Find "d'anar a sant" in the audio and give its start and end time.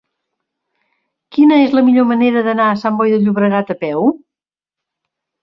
2.47-2.99